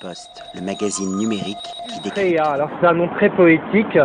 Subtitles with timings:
[0.00, 1.56] Post, le magazine numérique
[1.88, 2.10] qui décrit.
[2.32, 3.98] Tréa, alors c'est un nom très poétique.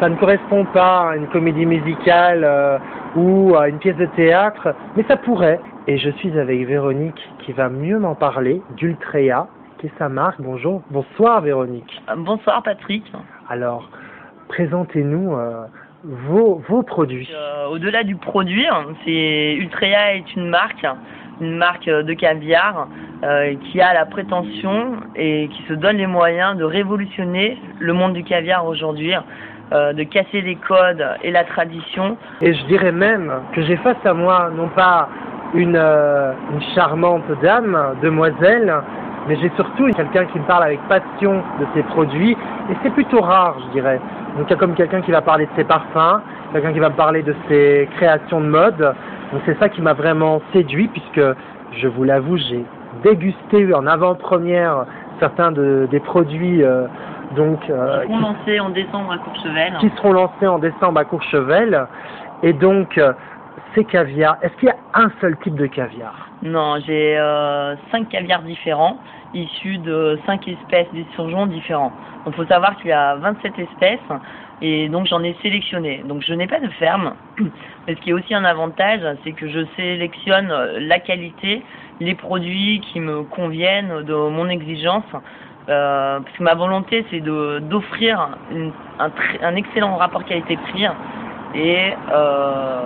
[0.00, 2.78] Ça ne correspond pas à une comédie musicale euh,
[3.16, 5.60] ou à une pièce de théâtre, mais ça pourrait.
[5.86, 9.48] Et je suis avec Véronique qui va mieux m'en parler d'Ultrea,
[9.78, 10.40] qui est sa marque.
[10.40, 12.02] Bonjour, bonsoir Véronique.
[12.08, 13.04] Euh, Bonsoir Patrick.
[13.48, 13.90] Alors,
[14.48, 15.64] présentez-nous euh,
[16.04, 17.28] vos, vos produits.
[17.32, 18.66] Euh, Au-delà du produit,
[19.04, 20.86] c'est Ultrea est une marque,
[21.40, 22.88] une marque de caviar
[23.24, 28.12] euh, qui a la prétention et qui se donne les moyens de révolutionner le monde
[28.14, 29.14] du caviar aujourd'hui,
[29.72, 32.16] euh, de casser les codes et la tradition.
[32.40, 35.08] Et je dirais même que j'ai face à moi non pas
[35.54, 38.74] euh, une charmante dame, demoiselle,
[39.28, 43.20] mais j'ai surtout quelqu'un qui me parle avec passion de ses produits, et c'est plutôt
[43.20, 44.00] rare, je dirais.
[44.36, 46.22] Donc il y a comme quelqu'un qui va parler de ses parfums,
[46.52, 48.94] quelqu'un qui va me parler de ses créations de mode.
[49.32, 51.20] Donc c'est ça qui m'a vraiment séduit, puisque
[51.80, 52.64] je vous l'avoue, j'ai
[53.02, 54.84] dégusté en avant-première
[55.18, 56.86] certains de, des produits euh,
[57.36, 59.74] donc euh, On lancé en décembre à Courchevel.
[59.80, 61.86] qui seront lancés en décembre à Courchevel.
[62.42, 63.12] Et donc, euh,
[63.74, 66.28] ces caviars, est-ce qu'il y a un seul type de caviar?
[66.42, 68.98] Non, j'ai euh, cinq caviars différents,
[69.34, 71.92] issus de cinq espèces d'esturgeons différents.
[72.24, 73.98] Donc, faut savoir qu'il y a 27 espèces,
[74.60, 76.02] et donc j'en ai sélectionné.
[76.06, 77.14] Donc, je n'ai pas de ferme,
[77.86, 81.62] mais ce qui est aussi un avantage, c'est que je sélectionne euh, la qualité,
[82.00, 85.04] les produits qui me conviennent de mon exigence.
[85.68, 88.30] Euh, parce que ma volonté, c'est d'offrir
[88.98, 89.10] un,
[89.42, 90.88] un excellent rapport qualité-prix
[91.54, 92.80] et euh,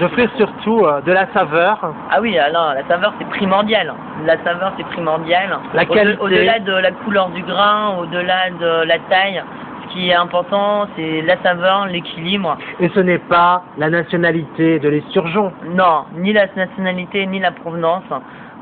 [0.00, 1.78] J'offrir surtout euh, de la saveur,
[2.10, 3.92] ah oui, alors la saveur c'est primordial.
[4.24, 5.58] La saveur c'est primordial.
[5.74, 6.20] La Au- qualité.
[6.20, 9.42] Au-delà de la couleur du grain, au-delà de la taille,
[9.88, 12.56] ce qui est important c'est la saveur, l'équilibre.
[12.80, 15.52] et ce n'est pas la nationalité de l'esturgeon.
[15.74, 18.04] Non, ni la nationalité ni la provenance.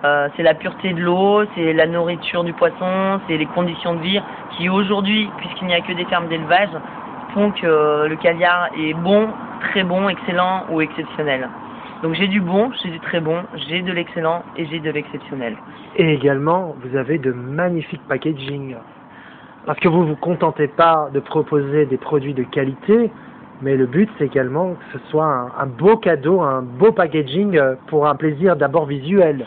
[0.03, 4.01] Euh, c'est la pureté de l'eau, c'est la nourriture du poisson, c'est les conditions de
[4.01, 4.21] vie
[4.57, 6.71] qui aujourd'hui, puisqu'il n'y a que des fermes d'élevage,
[7.35, 9.29] font que le caviar est bon,
[9.71, 11.49] très bon, excellent ou exceptionnel.
[12.03, 15.57] Donc j'ai du bon, j'ai du très bon, j'ai de l'excellent et j'ai de l'exceptionnel.
[15.97, 18.77] Et également, vous avez de magnifiques packaging.
[19.67, 23.11] Parce que vous vous contentez pas de proposer des produits de qualité,
[23.61, 27.59] mais le but c'est également que ce soit un, un beau cadeau, un beau packaging
[27.59, 29.47] euh, pour un plaisir d'abord visuel.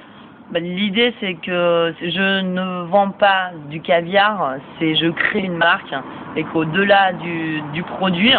[0.54, 5.92] Bah, L'idée c'est que je ne vends pas du caviar, c'est je crée une marque
[6.36, 8.36] et qu'au-delà du, du produit,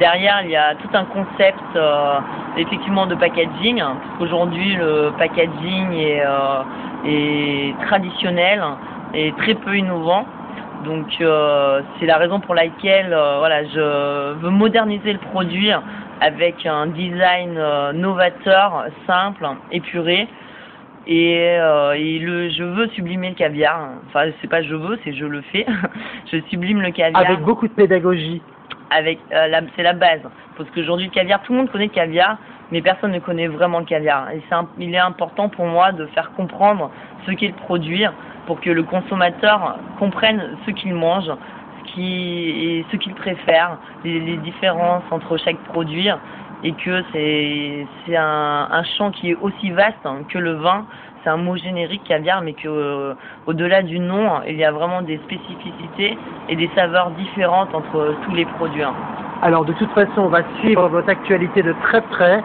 [0.00, 2.18] derrière il y a tout un concept euh,
[2.56, 8.60] effectivement de packaging, parce qu'aujourd'hui le packaging est, euh, traditionnel
[9.14, 10.26] et très peu innovant.
[10.84, 15.70] Donc euh, c'est la raison pour laquelle voilà, je veux moderniser le produit
[16.20, 17.54] avec un design
[17.92, 20.26] novateur, simple, épuré.
[21.06, 23.88] Et, euh, et le, je veux sublimer le caviar.
[24.08, 25.66] Enfin, c'est pas je veux, c'est je le fais.
[26.32, 28.40] je sublime le caviar Avec beaucoup de pédagogie.
[28.90, 30.20] avec euh, c'est la base.
[30.56, 32.38] Parce qu'aujourd'hui le caviar, tout le monde connaît le caviar,
[32.70, 34.30] mais personne ne connaît vraiment le caviar.
[34.30, 36.90] Et c'est un- il est important pour moi de faire comprendre
[37.26, 38.04] ce qu'est le produit
[38.46, 44.20] pour que le consommateur comprenne ce qu'il mange, ce qui et ce qu'il préfère, les,
[44.20, 46.08] les différences entre chaque produit
[46.64, 50.84] et que c'est c'est un, un champ qui est aussi vaste hein, que le vin.
[51.24, 53.14] C'est un mot générique caviar, mais que euh,
[53.46, 56.18] au-delà du nom, il y a vraiment des spécificités
[56.48, 58.82] et des saveurs différentes entre tous les produits.
[58.82, 58.92] hein.
[59.40, 62.42] Alors de toute façon, on va suivre votre actualité de très près.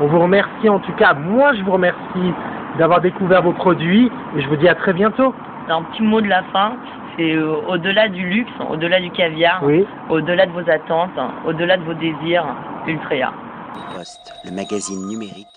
[0.00, 2.32] On vous remercie en tout cas, moi je vous remercie
[2.78, 5.34] d'avoir découvert vos produits et je vous dis à très bientôt.
[5.70, 6.72] Un petit mot de la fin,
[7.16, 9.86] c'est euh, au-delà du luxe, au-delà du caviar, Oui.
[10.10, 12.44] au-delà de vos attentes, au-delà de vos désirs,
[12.86, 13.32] Ultrea.
[13.74, 15.48] Post, le magazine numérique